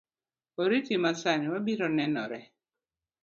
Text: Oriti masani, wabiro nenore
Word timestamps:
Oriti 0.63 0.95
masani, 1.03 1.45
wabiro 1.51 1.87
nenore 1.97 2.39